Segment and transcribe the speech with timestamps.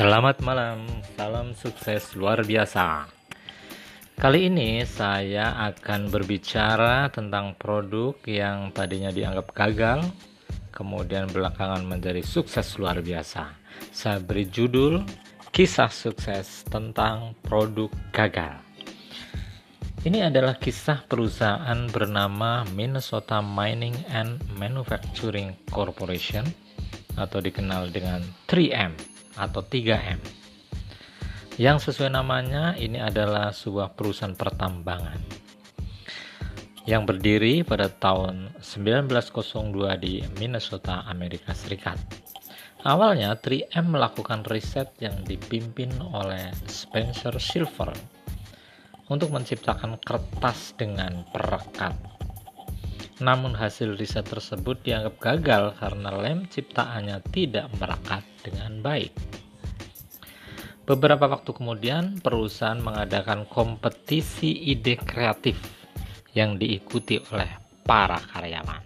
[0.00, 3.04] Selamat malam, salam sukses luar biasa.
[4.16, 10.08] Kali ini saya akan berbicara tentang produk yang tadinya dianggap gagal,
[10.72, 13.52] kemudian belakangan menjadi sukses luar biasa.
[13.92, 15.04] Saya beri judul
[15.52, 18.56] Kisah Sukses tentang Produk Gagal.
[20.08, 26.48] Ini adalah kisah perusahaan bernama Minnesota Mining and Manufacturing Corporation
[27.20, 29.09] atau dikenal dengan 3M
[29.40, 30.20] atau 3M.
[31.56, 35.48] Yang sesuai namanya ini adalah sebuah perusahaan pertambangan
[36.88, 42.00] yang berdiri pada tahun 1902 di Minnesota, Amerika Serikat.
[42.80, 47.92] Awalnya 3M melakukan riset yang dipimpin oleh Spencer Silver
[49.12, 52.09] untuk menciptakan kertas dengan perekat.
[53.20, 59.12] Namun hasil riset tersebut dianggap gagal karena lem ciptaannya tidak merekat dengan baik.
[60.88, 65.60] Beberapa waktu kemudian, perusahaan mengadakan kompetisi ide kreatif
[66.34, 67.46] yang diikuti oleh
[67.86, 68.82] para karyawan.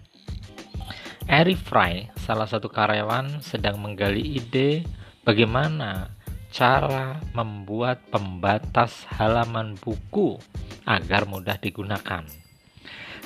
[1.25, 4.85] Eric Fry, salah satu karyawan, sedang menggali ide
[5.25, 6.13] bagaimana
[6.53, 10.37] cara membuat pembatas halaman buku
[10.85, 12.44] agar mudah digunakan.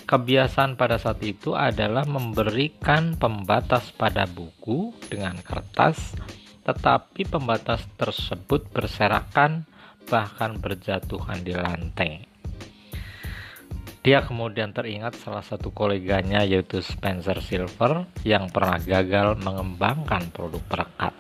[0.10, 6.18] Kebiasaan pada saat itu adalah memberikan pembatas pada buku dengan kertas
[6.66, 9.70] tetapi pembatas tersebut berserakan
[10.10, 12.26] bahkan berjatuhan di lantai.
[14.02, 21.14] Dia kemudian teringat salah satu koleganya yaitu Spencer Silver yang pernah gagal mengembangkan produk perekat.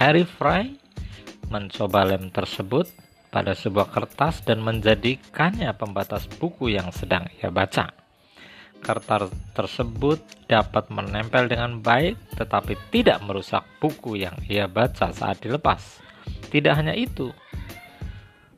[0.00, 0.72] Harry Fry
[1.52, 2.88] mencoba lem tersebut
[3.36, 8.06] pada sebuah kertas dan menjadikannya pembatas buku yang sedang ia baca
[8.86, 15.98] kertas tersebut dapat menempel dengan baik tetapi tidak merusak buku yang ia baca saat dilepas.
[16.46, 17.34] Tidak hanya itu,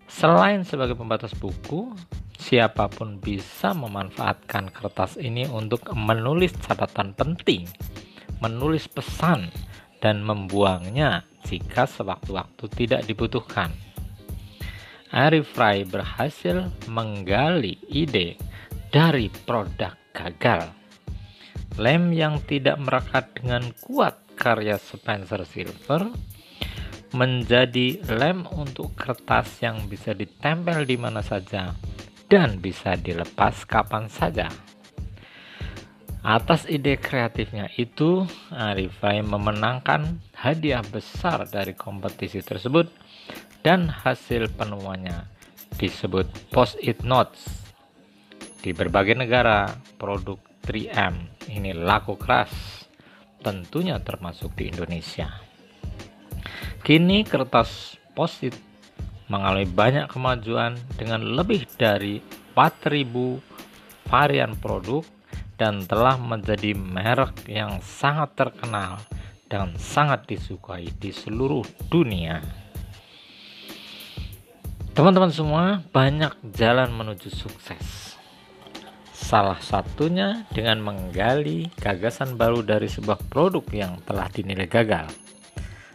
[0.05, 1.97] selain sebagai pembatas buku,
[2.37, 7.65] siapa pun bisa memanfaatkan kertas ini untuk menulis catatan penting,
[8.45, 9.49] menulis pesan,
[10.05, 13.73] dan membuangnya jika sewaktu-waktu tidak dibutuhkan.
[15.09, 18.37] Ari Fry berhasil menggali ide
[18.93, 20.69] dari produk gagal.
[21.81, 26.13] Lem yang tidak merekat dengan kuat karya Spencer Silver
[27.17, 31.73] menjadi lem untuk kertas yang bisa ditempel di mana saja
[32.29, 34.53] dan bisa dilepas kapan saja.
[36.27, 42.91] Atas ide kreatifnya itu, Arifai memenangkan hadiah besar dari kompetisi tersebut
[43.63, 45.31] dan hasil penemuannya
[45.79, 47.47] disebut post-it notes
[48.59, 52.51] di berbagai negara, produk 3M ini laku keras,
[53.39, 55.31] tentunya termasuk di Indonesia.
[56.83, 58.59] Kini kertas posit
[59.31, 62.19] mengalami banyak kemajuan dengan lebih dari
[62.59, 65.05] 4000 varian produk
[65.59, 69.03] dan telah menjadi merek yang sangat terkenal
[69.51, 72.41] dan sangat disukai di seluruh dunia.
[74.95, 78.09] Teman-teman semua, banyak jalan menuju sukses
[79.19, 85.11] Salah satunya dengan menggali gagasan baru dari sebuah produk yang telah dinilai gagal.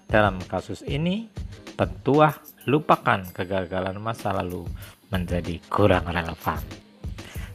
[0.06, 1.32] Dalam kasus ini,
[1.74, 2.38] tentuah
[2.70, 4.68] lupakan kegagalan masa lalu
[5.10, 6.83] menjadi kurang relevan.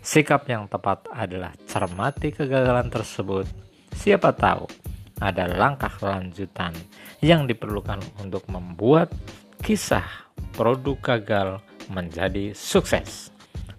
[0.08, 3.44] Sikap yang tepat adalah cermati kegagalan tersebut.
[3.92, 4.64] Siapa tahu
[5.20, 6.72] ada langkah lanjutan
[7.20, 9.12] yang diperlukan untuk membuat
[9.60, 11.60] kisah produk gagal
[11.92, 13.28] menjadi sukses.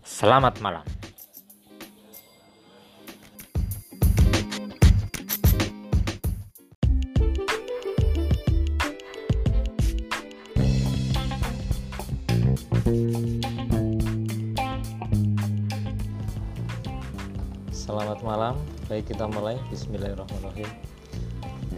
[0.06, 0.85] Selamat malam.
[17.99, 18.55] Selamat malam,
[18.87, 19.59] baik kita mulai.
[19.67, 20.72] Bismillahirrahmanirrahim.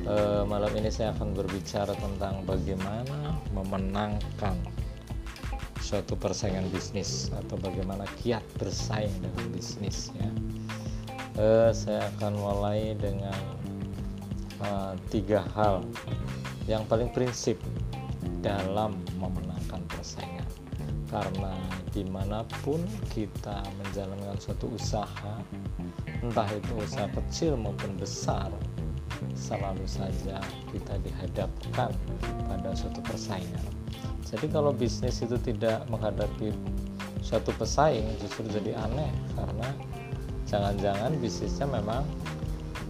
[0.05, 4.53] E, Malam ini saya akan berbicara tentang bagaimana memenangkan
[5.81, 10.29] suatu persaingan bisnis Atau bagaimana kiat bersaing dalam bisnis ya.
[11.41, 13.41] e, Saya akan mulai dengan
[14.61, 15.81] e, tiga hal.
[16.69, 17.57] Yang paling prinsip
[18.45, 20.60] dalam memenangkan persaingan
[21.11, 21.51] karena
[21.91, 22.79] di mana pun
[23.11, 25.35] kita menjalankan suatu usaha
[26.23, 28.47] entah itu usaha kecil maupun besar
[29.35, 30.39] selalu saja
[30.71, 31.91] kita dihadapkan
[32.47, 33.65] pada suatu persaingan.
[34.25, 36.55] Jadi kalau bisnis itu tidak menghadapi
[37.19, 39.69] suatu pesaing justru jadi aneh karena
[40.47, 42.07] jangan-jangan bisnisnya memang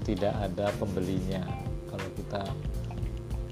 [0.05, 1.41] tidak ada pembelinya.
[1.89, 2.43] Kalau kita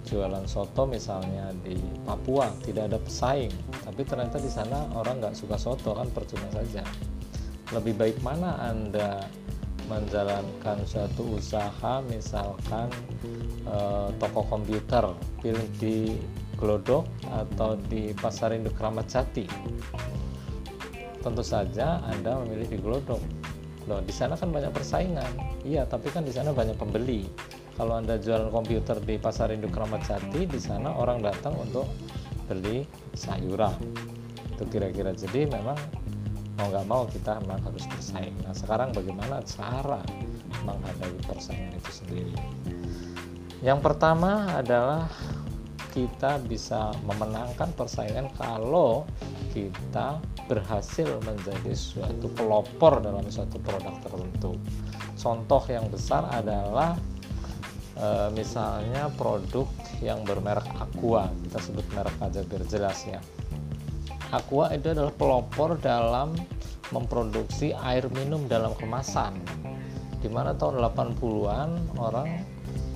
[0.10, 3.54] jualan soto misalnya di Papua tidak ada pesaing.
[3.86, 6.82] Tapi ternyata di sana orang nggak suka soto kan percuma saja.
[7.70, 9.30] Lebih baik mana anda
[9.86, 12.90] menjalankan suatu usaha misalkan
[13.70, 15.06] eh, toko komputer
[15.42, 16.18] pilih di
[16.60, 19.48] Glodok atau di Pasar Induk Ramat Jati?
[21.20, 23.24] Tentu saja Anda memilih di Glodok.
[23.88, 25.64] Loh di sana kan banyak persaingan.
[25.64, 27.28] Iya tapi kan di sana banyak pembeli
[27.80, 31.88] kalau anda jualan komputer di pasar induk Kramat Jati di sana orang datang untuk
[32.52, 32.84] beli
[33.16, 33.72] sayuran.
[34.52, 35.16] Itu kira-kira.
[35.16, 35.80] Jadi memang
[36.60, 38.36] mau nggak mau kita memang harus bersaing.
[38.44, 40.04] Nah sekarang bagaimana cara
[40.68, 42.36] menghadapi persaingan itu sendiri?
[43.64, 45.08] Yang pertama adalah
[45.96, 49.08] kita bisa memenangkan persaingan kalau
[49.56, 50.20] kita
[50.52, 54.60] berhasil menjadi suatu pelopor dalam suatu produk tertentu.
[55.16, 57.00] Contoh yang besar adalah
[58.00, 59.68] e, misalnya produk
[60.00, 63.20] yang bermerek Aqua, kita sebut merek aja biar jelas ya.
[64.32, 66.38] Aqua itu adalah pelopor dalam
[66.90, 69.38] memproduksi air minum dalam kemasan.
[70.20, 71.70] Di mana tahun 80-an
[72.00, 72.30] orang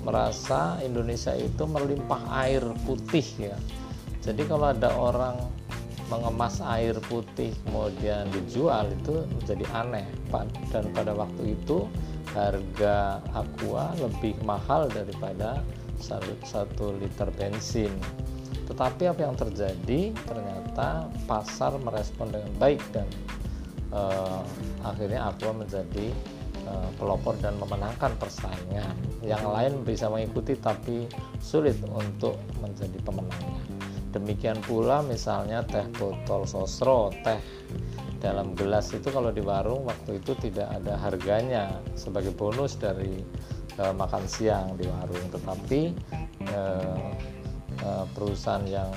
[0.03, 3.57] merasa Indonesia itu melimpah air putih ya.
[4.23, 5.35] Jadi kalau ada orang
[6.11, 10.05] mengemas air putih kemudian dijual itu menjadi aneh
[10.69, 11.87] dan pada waktu itu
[12.33, 15.61] harga aqua lebih mahal daripada
[16.43, 17.93] satu liter bensin.
[18.67, 20.11] Tetapi apa yang terjadi?
[20.25, 23.07] Ternyata pasar merespon dengan baik dan
[23.93, 24.41] uh,
[24.83, 26.09] akhirnya aqua menjadi
[26.67, 28.95] uh, pelopor dan memenangkan persaingan.
[29.23, 31.07] Yang lain bisa mengikuti tapi
[31.39, 33.61] sulit untuk menjadi pemenangnya.
[34.13, 37.39] Demikian pula misalnya teh botol sosro teh
[38.23, 43.19] dalam gelas itu kalau di warung waktu itu tidak ada harganya sebagai bonus dari
[43.75, 45.27] e, makan siang di warung.
[45.27, 45.81] Tetapi
[46.47, 46.61] e,
[47.83, 48.87] e, perusahaan yang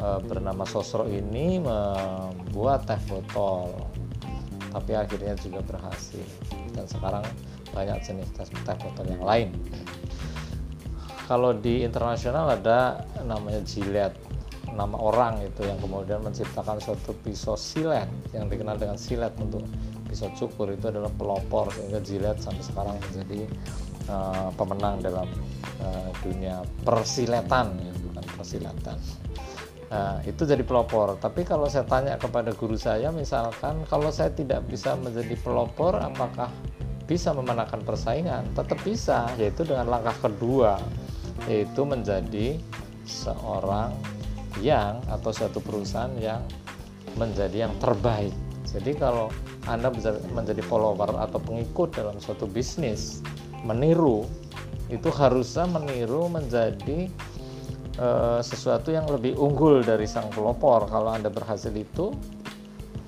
[0.00, 3.84] e, bernama sosro ini membuat teh botol
[4.72, 6.24] tapi akhirnya juga berhasil.
[6.72, 7.28] Dan sekarang
[7.76, 9.52] banyak jenis teh, teh botol yang lain.
[11.28, 14.27] Kalau di internasional ada namanya Gillette
[14.74, 19.64] nama orang itu yang kemudian menciptakan suatu pisau silet yang dikenal dengan silet untuk
[20.08, 23.40] pisau cukur itu adalah pelopor sehingga jilet sampai sekarang menjadi
[24.08, 25.28] uh, pemenang dalam
[25.84, 28.98] uh, dunia persiletan ya bukan persilatan
[29.88, 31.16] Nah, itu jadi pelopor.
[31.16, 36.52] Tapi kalau saya tanya kepada guru saya, misalkan kalau saya tidak bisa menjadi pelopor, apakah
[37.08, 38.44] bisa memenangkan persaingan?
[38.52, 40.76] Tetap bisa, yaitu dengan langkah kedua,
[41.48, 42.60] yaitu menjadi
[43.08, 43.96] seorang
[44.62, 46.42] yang atau suatu perusahaan yang
[47.18, 48.34] menjadi yang terbaik.
[48.68, 49.32] Jadi kalau
[49.64, 49.88] Anda
[50.32, 53.24] menjadi follower atau pengikut dalam suatu bisnis,
[53.64, 54.28] meniru
[54.88, 57.08] itu harusnya meniru menjadi
[57.96, 58.08] e,
[58.44, 60.88] sesuatu yang lebih unggul dari sang pelopor.
[60.88, 62.12] Kalau Anda berhasil itu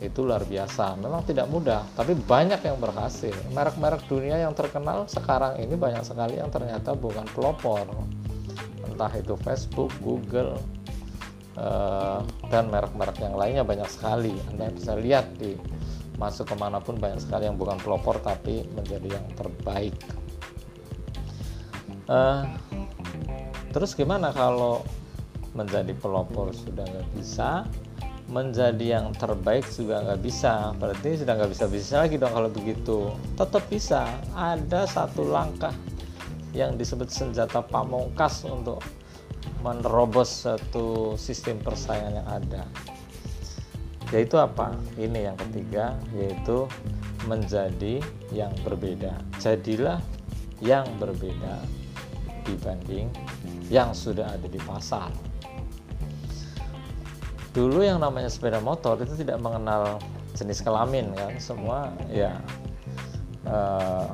[0.00, 0.96] itu luar biasa.
[0.96, 3.36] Memang tidak mudah, tapi banyak yang berhasil.
[3.52, 7.84] Merek-merek dunia yang terkenal sekarang ini banyak sekali yang ternyata bukan pelopor.
[8.88, 10.56] Entah itu Facebook, Google,
[11.56, 14.34] uh, dan merek-merek yang lainnya banyak sekali.
[14.52, 15.56] Anda bisa lihat di
[16.20, 19.96] masuk ke mana pun banyak sekali yang bukan pelopor tapi menjadi yang terbaik.
[22.10, 22.44] Uh,
[23.72, 24.82] terus gimana kalau
[25.56, 27.64] menjadi pelopor sudah nggak bisa?
[28.30, 30.70] Menjadi yang terbaik juga nggak bisa.
[30.78, 33.10] Berarti sudah nggak bisa bisa lagi dong kalau begitu.
[33.34, 34.06] Tetap bisa.
[34.38, 35.74] Ada satu langkah
[36.54, 38.82] yang disebut senjata pamungkas untuk
[39.60, 42.64] menerobos satu sistem persaingan yang ada.
[44.10, 44.74] Yaitu apa?
[44.98, 46.66] Ini yang ketiga yaitu
[47.28, 48.02] menjadi
[48.34, 49.20] yang berbeda.
[49.38, 50.00] Jadilah
[50.58, 51.62] yang berbeda
[52.42, 53.12] dibanding
[53.68, 55.12] yang sudah ada di pasar.
[57.50, 59.98] Dulu yang namanya sepeda motor itu tidak mengenal
[60.38, 62.38] jenis kelamin kan semua ya
[63.46, 64.10] uh,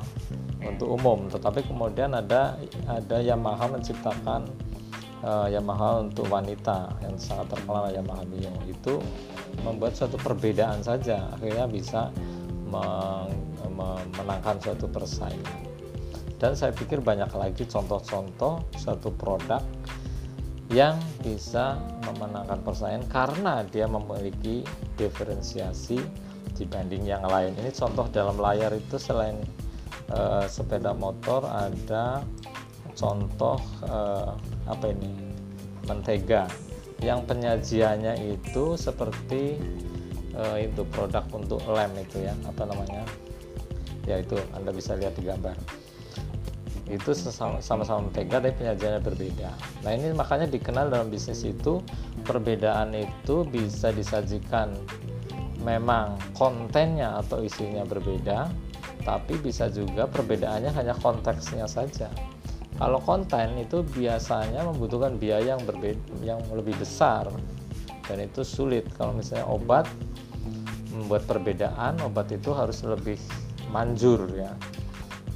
[0.65, 1.29] untuk umum.
[1.29, 2.57] Tetapi kemudian ada
[2.89, 4.49] ada Yamaha menciptakan
[5.23, 8.51] uh, Yamaha untuk wanita yang sangat terkenal Yamaha Mio.
[8.67, 8.99] Itu
[9.63, 11.31] membuat suatu perbedaan saja.
[11.37, 12.11] Akhirnya bisa
[12.67, 15.67] memenangkan suatu persaingan
[16.37, 19.61] dan saya pikir banyak lagi contoh-contoh suatu produk
[20.69, 24.61] yang bisa memenangkan persaingan karena dia memiliki
[24.99, 25.97] diferensiasi
[26.53, 27.55] dibanding yang lain.
[27.57, 29.39] Ini contoh dalam layar itu selain
[30.13, 32.21] uh, sepeda motor ada
[32.93, 33.57] contoh
[33.87, 34.35] uh,
[34.67, 35.11] apa ini
[35.87, 36.47] mentega
[37.01, 39.55] yang penyajiannya itu seperti
[40.35, 43.03] uh, itu produk untuk lem itu ya apa namanya
[44.07, 45.55] ya itu anda bisa lihat di gambar
[46.87, 47.11] itu
[47.59, 49.51] sama-sama mentega tapi penyajiannya berbeda.
[49.83, 51.83] Nah ini makanya dikenal dalam bisnis itu
[52.23, 54.71] perbedaan itu bisa disajikan
[55.67, 58.47] memang kontennya atau isinya berbeda,
[59.03, 62.07] tapi bisa juga perbedaannya hanya konteksnya saja.
[62.77, 67.25] Kalau konten itu biasanya membutuhkan biaya yang berbeda, yang lebih besar.
[68.05, 68.85] Dan itu sulit.
[68.93, 69.89] Kalau misalnya obat
[70.93, 73.17] membuat perbedaan, obat itu harus lebih
[73.73, 74.53] manjur ya.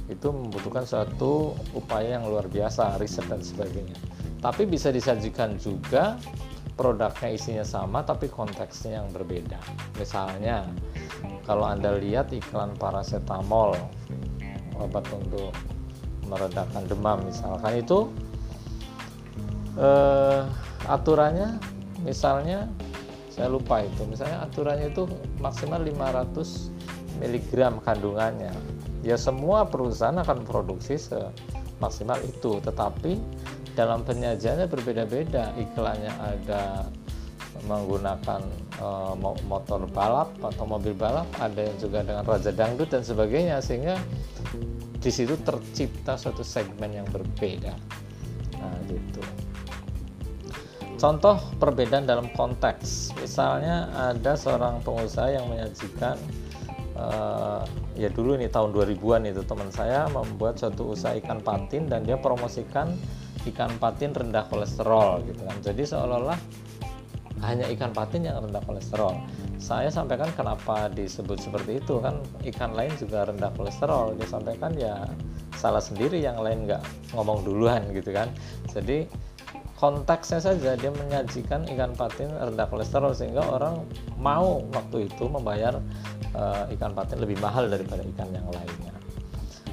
[0.06, 3.98] Itu membutuhkan suatu upaya yang luar biasa riset dan sebagainya.
[4.42, 6.18] Tapi bisa disajikan juga
[6.74, 9.60] produknya isinya sama tapi konteksnya yang berbeda.
[9.98, 10.66] Misalnya
[11.46, 13.76] kalau anda lihat iklan paracetamol
[14.80, 15.54] obat untuk
[16.32, 18.08] meredakan demam misalkan itu
[19.76, 20.40] eh,
[20.88, 21.60] aturannya
[22.00, 22.72] misalnya
[23.32, 25.04] saya lupa itu misalnya aturannya itu
[25.40, 26.72] maksimal 500
[27.20, 27.52] mg
[27.84, 28.52] kandungannya.
[29.02, 33.18] Ya semua perusahaan akan produksi semaksimal itu tetapi
[33.74, 35.56] dalam penyajiannya berbeda-beda.
[35.58, 36.86] Iklannya ada
[37.68, 38.42] menggunakan
[38.82, 39.14] uh,
[39.46, 44.00] motor balap atau mobil balap ada yang juga dengan raja dangdut dan sebagainya sehingga
[45.02, 47.74] di situ tercipta suatu segmen yang berbeda.
[48.62, 49.22] Nah gitu.
[50.94, 53.18] Contoh perbedaan dalam konteks.
[53.18, 56.14] Misalnya ada seorang pengusaha yang menyajikan
[56.94, 57.66] uh,
[57.98, 62.14] ya dulu nih tahun 2000-an itu teman saya membuat suatu usaha ikan patin dan dia
[62.14, 62.94] promosikan
[63.50, 65.58] ikan patin rendah kolesterol gitu kan.
[65.58, 66.38] Jadi seolah-olah
[67.42, 69.18] hanya ikan patin yang rendah kolesterol.
[69.58, 72.22] Saya sampaikan kenapa disebut seperti itu kan
[72.54, 74.14] ikan lain juga rendah kolesterol.
[74.18, 75.06] Dia sampaikan ya
[75.58, 76.82] salah sendiri yang lain nggak
[77.14, 78.30] ngomong duluan gitu kan.
[78.70, 79.10] Jadi
[79.74, 83.82] konteksnya saja dia menyajikan ikan patin rendah kolesterol sehingga orang
[84.14, 85.82] mau waktu itu membayar
[86.38, 88.94] uh, ikan patin lebih mahal daripada ikan yang lainnya.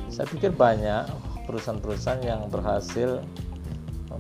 [0.10, 1.06] Saya pikir banyak
[1.46, 3.22] perusahaan-perusahaan yang berhasil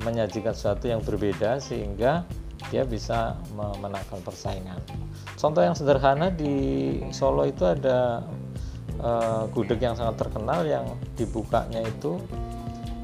[0.05, 2.23] menyajikan sesuatu yang berbeda sehingga
[2.67, 4.79] dia bisa memenangkan persaingan.
[5.39, 8.27] Contoh yang sederhana di Solo itu ada
[8.99, 10.85] uh, gudeg yang sangat terkenal yang
[11.15, 12.19] dibukanya itu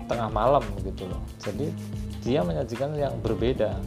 [0.05, 1.23] tengah malam gitu loh.
[1.39, 1.71] Jadi
[2.21, 3.79] dia menyajikan yang berbeda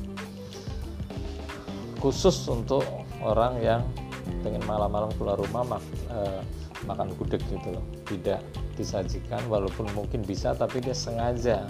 [1.98, 2.86] khusus untuk
[3.22, 3.82] orang yang
[4.46, 5.82] pengen malam-malam keluar rumah mak,
[6.14, 6.40] eh,
[6.86, 8.38] makan gudeg gitu loh tidak
[8.78, 11.66] disajikan walaupun mungkin bisa tapi dia sengaja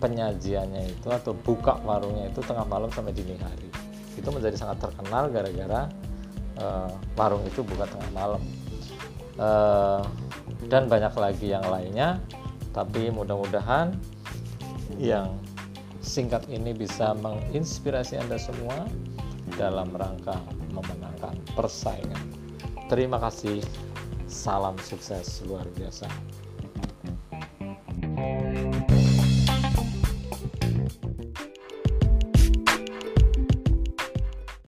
[0.00, 3.68] penyajiannya itu atau buka warungnya itu tengah malam sampai dini hari
[4.16, 5.88] itu menjadi sangat terkenal gara-gara
[6.60, 8.42] eh, warung itu buka tengah malam
[9.36, 10.02] eh,
[10.68, 12.20] dan banyak lagi yang lainnya
[12.76, 13.96] tapi mudah-mudahan
[15.00, 15.32] yang
[16.04, 18.86] singkat ini bisa menginspirasi Anda semua
[19.58, 20.38] dalam rangka
[20.70, 22.22] memenangkan persaingan.
[22.86, 23.64] Terima kasih.
[24.26, 26.06] Salam sukses luar biasa.